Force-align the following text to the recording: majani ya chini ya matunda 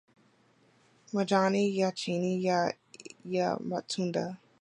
majani 1.13 1.77
ya 1.77 1.91
chini 1.91 2.43
ya 3.23 3.59
matunda 3.59 4.37